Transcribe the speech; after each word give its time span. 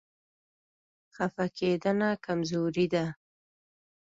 خفه 1.15 1.45
کېدنه 1.57 2.09
کمزوري 2.25 2.85
ده. 2.93 3.05